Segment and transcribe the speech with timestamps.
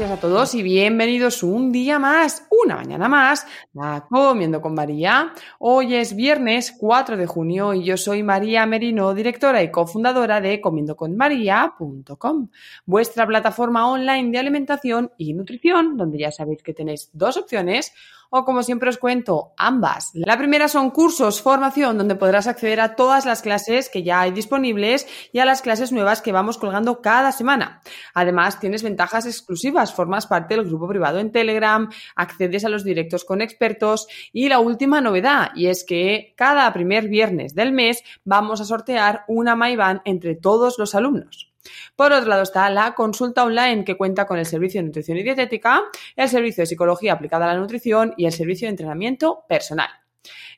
[0.00, 3.46] Días a todos y bienvenidos un día más, una mañana más,
[3.78, 5.32] a Comiendo con María.
[5.58, 10.60] Hoy es viernes 4 de junio y yo soy María Merino, directora y cofundadora de
[10.60, 12.48] comiendoconmaría.com,
[12.84, 17.92] vuestra plataforma online de alimentación y nutrición, donde ya sabéis que tenéis dos opciones
[18.30, 20.10] o como siempre os cuento, ambas.
[20.14, 24.30] La primera son cursos, formación, donde podrás acceder a todas las clases que ya hay
[24.30, 27.82] disponibles y a las clases nuevas que vamos colgando cada semana.
[28.14, 33.24] Además, tienes ventajas exclusivas, formas parte del grupo privado en Telegram, accedes a los directos
[33.24, 38.60] con expertos y la última novedad, y es que cada primer viernes del mes vamos
[38.60, 41.52] a sortear una MyBan entre todos los alumnos.
[41.96, 45.22] Por otro lado está la consulta online que cuenta con el servicio de nutrición y
[45.22, 45.82] dietética,
[46.16, 49.88] el servicio de psicología aplicada a la nutrición y el servicio de entrenamiento personal.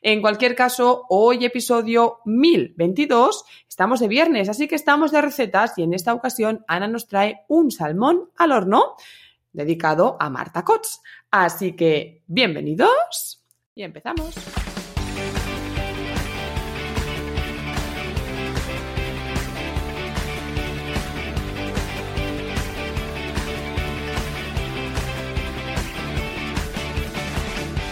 [0.01, 5.83] En cualquier caso, hoy episodio 1022, estamos de viernes, así que estamos de recetas y
[5.83, 8.95] en esta ocasión Ana nos trae un salmón al horno
[9.53, 11.01] dedicado a Marta Cots.
[11.31, 13.43] Así que, bienvenidos
[13.75, 14.35] y empezamos.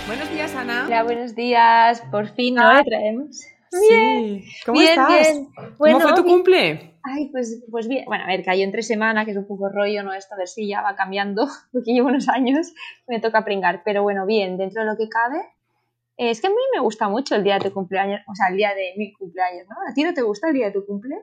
[0.08, 0.86] Buenos días, Ana.
[0.88, 2.02] Hola, buenos días.
[2.12, 2.84] Por fin no lo
[3.72, 4.44] traemos.
[4.44, 4.52] Sí.
[4.66, 5.10] ¿Cómo bien, estás?
[5.34, 5.50] bien.
[5.80, 6.36] Bueno, ¿Cómo fue tu bien.
[6.36, 6.92] cumple?
[7.04, 8.06] Ay, pues, pues bien.
[8.06, 10.14] Bueno, a ver, cayó entre semana, que es un poco rollo, ¿no?
[10.14, 12.74] Esto a ver si ya va cambiando, porque llevo unos años,
[13.08, 13.82] me toca pringar.
[13.84, 15.42] Pero bueno, bien, dentro de lo que cabe.
[16.18, 18.58] Es que a mí me gusta mucho el día de tu cumpleaños, o sea, el
[18.58, 19.76] día de mi cumpleaños, ¿no?
[19.90, 21.16] ¿A ti no te gusta el día de tu cumple?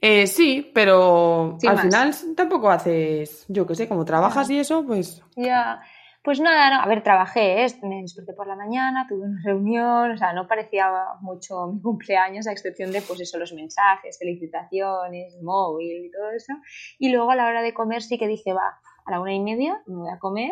[0.00, 1.84] Eh, sí, pero Sin al más.
[1.84, 5.80] final tampoco haces, yo qué sé, como trabajas y eso, pues Ya,
[6.26, 7.68] pues nada, no, a ver, trabajé, ¿eh?
[7.84, 12.48] me desperté por la mañana, tuve una reunión, o sea, no parecía mucho mi cumpleaños,
[12.48, 16.52] a excepción de, pues eso, los mensajes, felicitaciones, el móvil y todo eso.
[16.98, 19.38] Y luego a la hora de comer sí que dije, va, a la una y
[19.38, 20.50] media me voy a comer.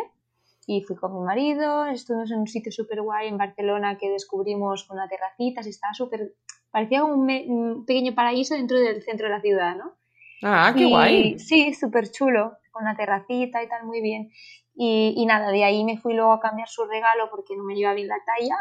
[0.68, 4.84] Y fui con mi marido, estuvimos en un sitio súper guay en Barcelona que descubrimos
[4.84, 6.36] con una terracita, y estaba súper,
[6.70, 9.96] parecía como un, pequeño paraíso dentro del centro de la ciudad, ¿no?
[10.44, 11.38] ah, qué Y- guay.
[11.41, 14.30] Sí, súper chulo, con una terracita y tal, muy bien.
[14.76, 17.76] Y, y nada, de ahí me fui luego a cambiar su regalo porque no me
[17.76, 18.56] lleva bien la talla.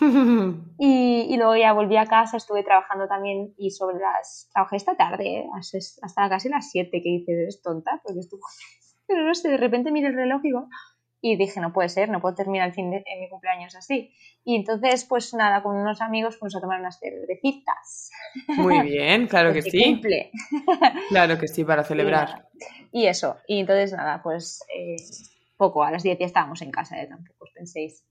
[0.78, 4.48] Y, y luego ya volví a casa, estuve trabajando también y sobre las...
[4.52, 5.48] Trabajé esta tarde, ¿eh?
[6.02, 8.42] hasta, casi las 7 que dices, eres tonta, porque estuvo...
[9.06, 10.68] Pero no sé, de repente miré el reloj y digo...
[11.22, 14.12] Y dije, no puede ser, no puedo terminar el fin de mi cumpleaños así.
[14.44, 18.10] Y entonces, pues nada, con unos amigos fuimos a tomar unas cervecitas.
[18.48, 19.82] Muy bien, claro que sí.
[19.82, 20.30] cumple.
[21.08, 22.46] Claro que sí, para celebrar.
[22.92, 24.94] Y eso, y entonces nada, pues eh,
[25.56, 27.06] poco, a las 10 ya estábamos en casa, ¿eh?
[27.06, 28.04] tampoco os penséis.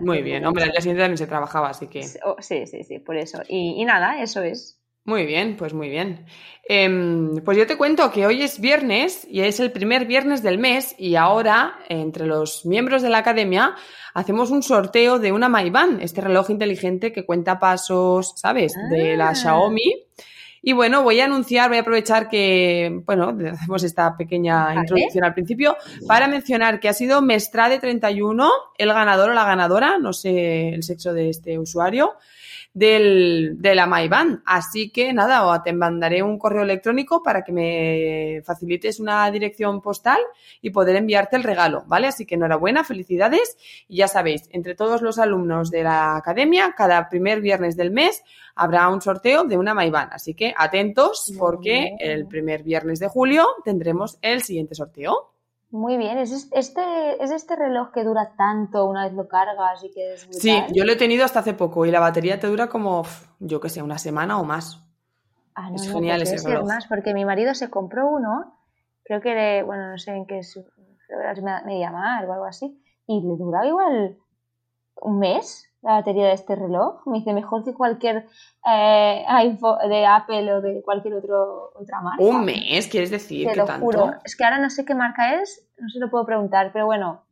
[0.00, 2.98] Muy bien, hombre, al día siguiente también se trabajaba, así que Oh, sí, sí, sí,
[3.00, 3.42] por eso.
[3.48, 4.78] Y, y nada, eso es.
[5.04, 6.26] muy bien, pues muy bien.
[6.68, 10.58] Em, pues yo te cuento que hoy es viernes y es el primer viernes del
[10.58, 13.74] mes y ahora entre los miembros de la academia
[14.14, 18.74] hacemos un sorteo de una MyBand, este reloj inteligente que cuenta pasos, ¿sabes?
[18.90, 19.34] De la Ah.
[19.34, 20.04] Xiaomi.
[20.64, 24.80] Y bueno, voy a anunciar, voy a aprovechar que, bueno, hacemos esta pequeña Vale.
[24.80, 29.98] introducción al principio para mencionar que ha sido Mestrade 31 el ganador o la ganadora,
[29.98, 32.14] no sé el sexo de este usuario,
[32.74, 34.42] del, de la MyBand.
[34.46, 39.80] Así que nada, o te mandaré un correo electrónico para que me facilites una dirección
[39.80, 40.20] postal
[40.60, 42.08] y poder enviarte el regalo, ¿vale?
[42.08, 43.56] Así que enhorabuena, felicidades.
[43.88, 48.22] Y ya sabéis, entre todos los alumnos de la academia, cada primer viernes del mes
[48.54, 50.12] habrá un sorteo de una MyBand.
[50.12, 55.31] Así que atentos porque el primer viernes de julio tendremos el siguiente sorteo.
[55.72, 56.80] Muy bien, ¿es es- este,
[57.24, 60.40] es este reloj que dura tanto una vez lo cargas y que es brutal?
[60.40, 63.04] Sí, yo lo he tenido hasta hace poco y la batería te dura como,
[63.40, 64.86] yo que sé, una semana o más.
[65.54, 66.66] Ah, no, es no, genial ese reloj.
[66.66, 68.58] más, porque mi marido se compró uno,
[69.02, 70.40] creo que, de- bueno, no sé en qué
[71.06, 74.18] creo que era Mediamar o algo así, y le duraba igual
[75.00, 77.02] un mes la batería de este reloj.
[77.06, 78.26] Me dice, mejor que cualquier
[78.64, 82.22] eh, iPhone de Apple o de cualquier otro, otra marca.
[82.24, 83.46] Un mes, ¿quieres decir?
[83.48, 83.84] Te ¿Qué lo tanto?
[83.84, 84.10] juro.
[84.24, 87.24] Es que ahora no sé qué marca es, no se lo puedo preguntar, pero bueno,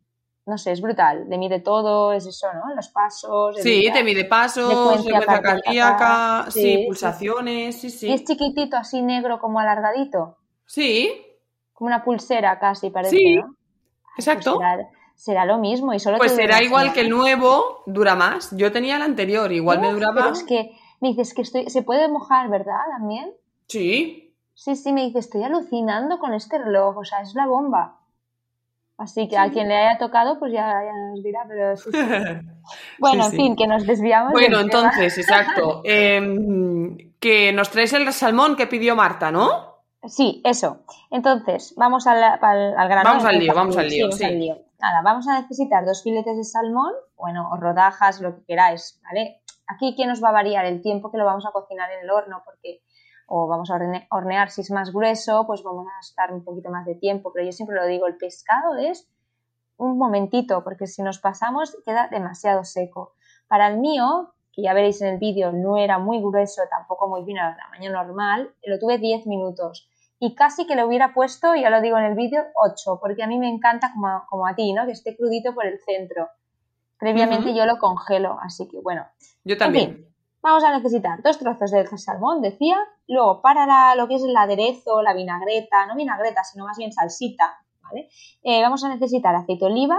[0.46, 1.28] no sé, es brutal.
[1.28, 2.74] Le mide todo, es eso, ¿no?
[2.74, 3.56] Los pasos.
[3.62, 4.72] Sí, te mide pasos,
[5.04, 6.84] Frecuencia cardíaca, sí, sí, sí.
[6.86, 8.12] pulsaciones, sí, Y sí.
[8.12, 10.38] es chiquitito, así negro, como alargadito.
[10.66, 11.24] Sí,
[11.72, 13.54] Como una pulsera casi, parece, Sí, ¿no?
[14.16, 14.56] exacto.
[14.56, 14.86] Pues
[15.20, 18.56] será, lo mismo y solo Pues será igual que el nuevo, dura más.
[18.56, 20.14] Yo tenía el anterior, igual me duraba.
[20.14, 22.80] Pero es que me dices que estoy, se puede mojar, ¿verdad?
[22.98, 23.32] También.
[23.68, 24.34] Sí.
[24.54, 27.98] Sí, sí, me dice, estoy alucinando con este reloj, o sea, es la bomba.
[28.96, 31.98] Así que a quien le haya tocado, pues ya, ya nos dirá, pero sí, sí.
[32.98, 34.32] Bueno, en fin, que nos desviamos.
[34.32, 34.84] Bueno, del tema.
[34.84, 35.82] entonces, exacto.
[35.84, 39.84] Em, que nos traes el salmón que pidió Marta, ¿no?
[40.06, 40.78] Sí, eso.
[41.10, 43.10] Entonces, vamos al, al, al grano.
[43.10, 44.24] Vamos al lío, vamos al lío, vamos sí.
[44.24, 44.69] al lío.
[44.80, 49.42] Nada, vamos a necesitar dos filetes de salmón, bueno, o rodajas, lo que queráis, ¿vale?
[49.66, 52.10] Aquí, ¿quién nos va a variar el tiempo que lo vamos a cocinar en el
[52.10, 52.42] horno?
[52.44, 52.80] Porque,
[53.26, 56.70] o vamos a horne- hornear si es más grueso, pues vamos a estar un poquito
[56.70, 59.08] más de tiempo, pero yo siempre lo digo, el pescado es
[59.76, 63.14] un momentito, porque si nos pasamos queda demasiado seco.
[63.48, 67.24] Para el mío, que ya veréis en el vídeo, no era muy grueso, tampoco muy
[67.24, 69.88] fino, era tamaño normal, lo tuve 10 minutos.
[70.22, 73.26] Y casi que le hubiera puesto, ya lo digo en el vídeo, 8, porque a
[73.26, 74.84] mí me encanta como, como a ti, ¿no?
[74.86, 76.28] Que esté crudito por el centro.
[76.98, 79.06] Previamente yo lo congelo, así que bueno.
[79.44, 79.94] Yo En también.
[79.96, 82.76] fin, vamos a necesitar dos trozos de salmón, decía.
[83.08, 86.92] Luego, para la- lo que es el aderezo, la vinagreta, no vinagreta, sino más bien
[86.92, 88.08] salsita, ¿vale?
[88.42, 89.98] Eh, vamos a necesitar aceite de oliva,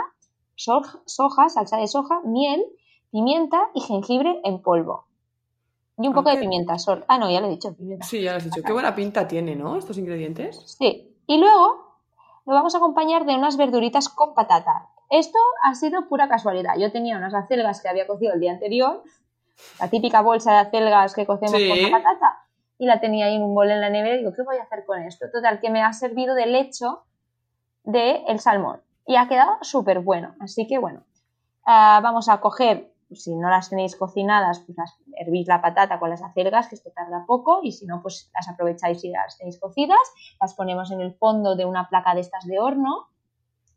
[0.55, 2.63] soj- soja, salsa de soja, miel,
[3.11, 5.07] pimienta y jengibre en polvo.
[6.01, 7.05] Y un poco de pimienta sol.
[7.07, 8.05] Ah, no, ya lo he dicho, pimienta.
[8.05, 8.61] Sí, ya lo has dicho.
[8.63, 9.77] Qué buena pinta tiene, ¿no?
[9.77, 10.75] Estos ingredientes.
[10.77, 11.15] Sí.
[11.27, 11.97] Y luego
[12.45, 14.87] lo vamos a acompañar de unas verduritas con patata.
[15.09, 16.75] Esto ha sido pura casualidad.
[16.77, 19.03] Yo tenía unas acelgas que había cocido el día anterior,
[19.79, 21.67] la típica bolsa de acelgas que cocemos Sí.
[21.69, 22.37] con la patata,
[22.77, 24.63] y la tenía ahí en un bol en la nevera y digo, ¿qué voy a
[24.63, 25.27] hacer con esto?
[25.31, 27.03] Total, que me ha servido de lecho
[27.83, 30.33] del el salmón y ha quedado súper bueno.
[30.39, 31.03] Así que bueno,
[31.65, 36.09] ah, vamos a coger, si no las tenéis cocinadas, pues las hervís la patata con
[36.09, 39.59] las acelgas, que esto tarda poco, y si no, pues las aprovecháis y las tenéis
[39.59, 39.99] cocidas,
[40.39, 43.07] las ponemos en el fondo de una placa de estas de horno.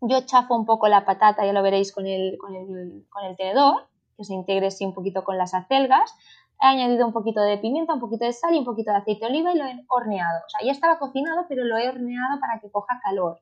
[0.01, 3.37] Yo chafo un poco la patata, ya lo veréis con el, con el, con el
[3.37, 3.87] tenedor,
[4.17, 6.15] que se integre así un poquito con las acelgas.
[6.63, 9.25] He añadido un poquito de pimienta, un poquito de sal y un poquito de aceite
[9.25, 10.39] de oliva y lo he horneado.
[10.47, 13.41] O sea, ya estaba cocinado, pero lo he horneado para que coja calor.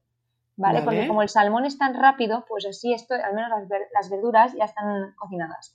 [0.56, 0.80] ¿Vale?
[0.80, 0.84] Vale.
[0.84, 4.08] Porque como el salmón es tan rápido, pues así esto, al menos las, ver- las
[4.10, 5.74] verduras ya están cocinadas.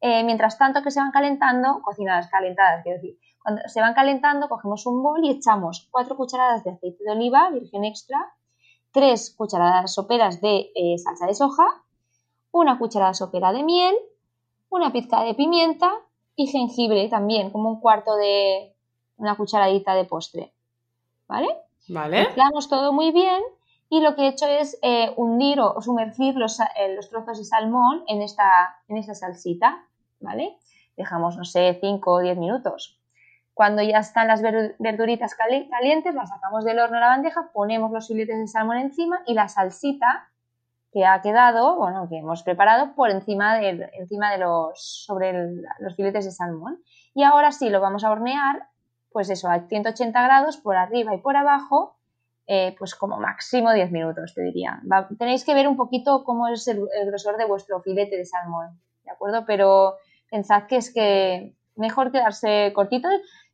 [0.00, 4.48] Eh, mientras tanto que se van calentando, cocinadas, calentadas, quiero decir, cuando se van calentando,
[4.48, 8.34] cogemos un bol y echamos 4 cucharadas de aceite de oliva virgen extra,
[8.92, 11.82] 3 cucharadas soperas de eh, salsa de soja,
[12.50, 13.94] una cucharada sopera de miel,
[14.68, 15.92] una pizca de pimienta
[16.34, 18.74] y jengibre también, como un cuarto de
[19.16, 20.52] una cucharadita de postre.
[21.28, 21.48] ¿Vale?
[21.88, 22.24] ¿Vale?
[22.24, 23.42] Mezclamos todo muy bien
[23.88, 27.44] y lo que he hecho es eh, hundir o sumergir los, eh, los trozos de
[27.44, 29.84] salmón en esta, en salsita,
[30.20, 30.56] ¿vale?
[30.96, 33.00] Dejamos, no sé, 5 o 10 minutos.
[33.54, 37.50] Cuando ya están las verdu- verduritas cali- calientes, las sacamos del horno a la bandeja,
[37.52, 40.28] ponemos los filetes de salmón encima y la salsita
[40.92, 45.32] que ha quedado, bueno, que hemos preparado por encima de, encima de los, sobre
[45.78, 46.80] los filetes de salmón.
[47.14, 48.68] Y ahora sí, lo vamos a hornear,
[49.10, 51.95] pues eso, a 180 grados por arriba y por abajo,
[52.46, 54.80] eh, pues como máximo 10 minutos, te diría.
[54.90, 58.24] Va- tenéis que ver un poquito cómo es el, el grosor de vuestro filete de
[58.24, 59.44] salmón, ¿de acuerdo?
[59.46, 59.94] Pero
[60.30, 63.08] pensad que es que mejor quedarse cortito,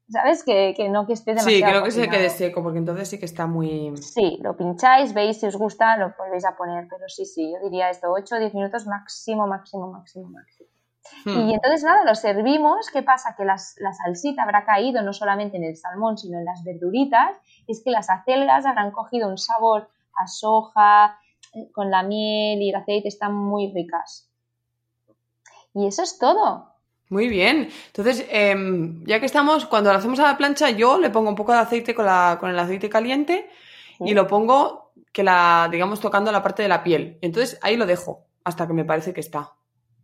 [0.08, 0.44] ¿sabes?
[0.44, 3.18] Que, que no que esté demasiado Sí, creo que se quede seco, porque entonces sí
[3.18, 3.96] que está muy.
[3.96, 7.58] Sí, lo pincháis, veis si os gusta, lo volvéis a poner, pero sí, sí, yo
[7.64, 10.68] diría esto, 8 o 10 minutos máximo, máximo, máximo, máximo.
[11.24, 11.48] Hmm.
[11.48, 13.34] Y entonces nada, lo servimos, ¿qué pasa?
[13.36, 17.30] Que las- la salsita habrá caído no solamente en el salmón, sino en las verduritas,
[17.66, 21.18] es que las acelgas habrán cogido un sabor a soja,
[21.54, 24.28] eh, con la miel y el aceite, están muy ricas.
[25.74, 26.68] Y eso es todo.
[27.08, 27.68] Muy bien.
[27.88, 31.34] Entonces, em, ya que estamos, cuando lo hacemos a la plancha, yo le pongo un
[31.36, 33.50] poco de aceite con, la, con el aceite caliente
[34.00, 37.18] y lo pongo que la, digamos, tocando la parte de la piel.
[37.20, 39.52] Entonces ahí lo dejo hasta que me parece que está.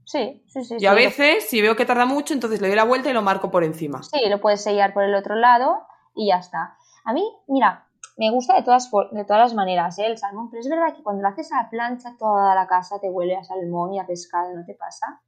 [0.08, 0.76] Sí, sí, sí.
[0.76, 3.10] Y sí, a lo- veces, si veo que tarda mucho, entonces le doy la vuelta
[3.10, 4.02] y lo marco por encima.
[4.02, 6.76] Sí, lo puedes sellar por el otro lado y ya está.
[7.04, 7.86] A mí, mira,
[8.16, 10.06] me gusta de todas, de todas las maneras ¿eh?
[10.06, 12.98] el salmón, pero es verdad que cuando lo haces a la plancha toda la casa
[12.98, 15.20] te huele a salmón y a pescado, ¿no te pasa?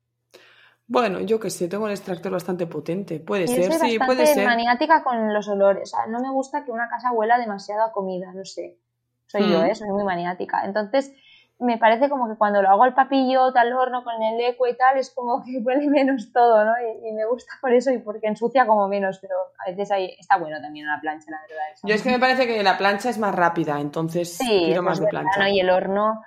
[0.87, 3.21] Bueno, yo qué sé, tengo el extractor bastante potente.
[3.21, 4.47] Puede Yo ser, soy sí, puede ser.
[4.47, 5.93] maniática con los olores.
[5.93, 8.79] O sea, no me gusta que una casa huela demasiado a comida, no sé.
[9.27, 9.67] Soy yo, Mm.
[9.67, 9.75] ¿eh?
[9.77, 10.65] Soy muy maniática.
[10.65, 11.13] Entonces,
[11.61, 14.76] me parece como que cuando lo hago al papillo, al horno, con el eco y
[14.76, 16.73] tal, es como que huele menos todo, ¿no?
[16.81, 20.38] Y, me gusta por eso y porque ensucia como menos, pero a veces ahí está
[20.38, 21.79] bueno también la plancha, la verdad.
[21.83, 25.07] Yo es que me parece que la plancha es más rápida, entonces sí, más de
[25.07, 25.50] plancha.
[25.50, 26.23] Y el horno,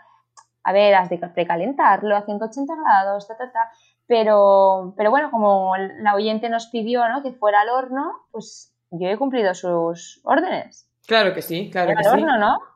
[0.63, 3.71] a ver, has de precalentarlo a 180 grados, ta, ta, ta.
[4.05, 7.23] Pero, pero bueno, como la oyente nos pidió ¿no?
[7.23, 10.87] que fuera al horno, pues yo he cumplido sus órdenes.
[11.07, 12.72] Claro que sí, claro Era que al horno, ¿no?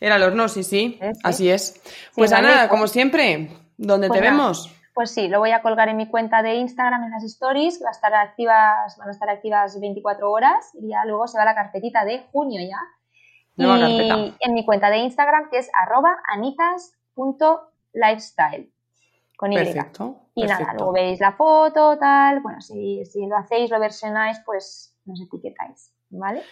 [0.00, 1.80] Era al horno, sí, sí, así es.
[2.14, 4.72] Pues Ana, pues como siempre, ¿dónde pues te vemos?
[4.94, 7.88] Pues sí, lo voy a colgar en mi cuenta de Instagram en las stories, va
[7.88, 11.54] a estar activas, van a estar activas 24 horas y ya luego se va la
[11.54, 12.80] carpetita de junio ya.
[13.56, 18.72] y en mi cuenta de Instagram que es arroba anitas.lifestyle
[19.38, 19.56] con Y.
[19.56, 20.16] Perfecto.
[20.34, 22.40] Y nada, luego veis la foto, tal.
[22.40, 25.92] Bueno, si, si lo hacéis, lo versionáis, pues nos etiquetáis.
[26.10, 26.42] ¿Vale?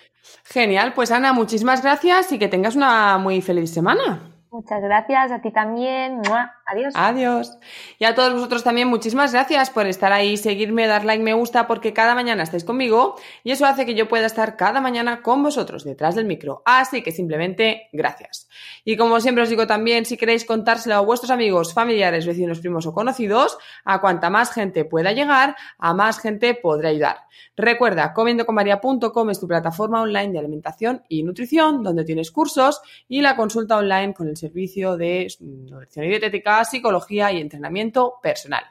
[0.45, 4.21] Genial, pues Ana, muchísimas gracias y que tengas una muy feliz semana.
[4.51, 6.23] Muchas gracias, a ti también.
[6.67, 6.95] Adiós.
[6.97, 7.59] Adiós.
[7.99, 11.69] Y a todos vosotros también, muchísimas gracias por estar ahí, seguirme, dar like, me gusta,
[11.69, 15.45] porque cada mañana estáis conmigo y eso hace que yo pueda estar cada mañana con
[15.45, 16.63] vosotros detrás del micro.
[16.65, 18.49] Así que simplemente gracias.
[18.85, 22.87] Y como siempre os digo también, si queréis contárselo a vuestros amigos, familiares, vecinos, primos
[22.87, 27.27] o conocidos, a cuanta más gente pueda llegar, a más gente podré ayudar.
[27.57, 33.37] Recuerda, comiendoconmaria.com es tu plataforma online de alimentación y nutrición, donde tienes cursos y la
[33.37, 38.65] consulta online con el servicio de nutrición y dietética, psicología y entrenamiento personal.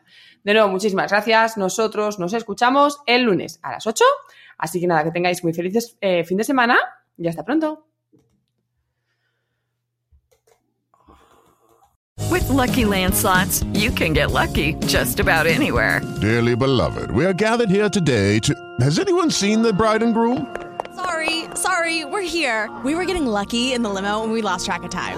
[0.44, 1.58] De nuevo, muchísimas gracias.
[1.58, 4.04] Nosotros nos escuchamos el lunes a las 8.
[4.58, 6.78] Así que nada, que tengáis muy felices eh, fin de semana
[7.18, 7.88] y hasta pronto.
[12.30, 16.02] With lucky landslots, you can get lucky just about anywhere.
[16.22, 18.54] Dearly beloved, we are gathered here today to.
[18.80, 20.56] Has anyone seen the bride and groom?
[20.96, 22.70] Sorry, sorry, we're here.
[22.84, 25.18] We were getting lucky in the limo and we lost track of time.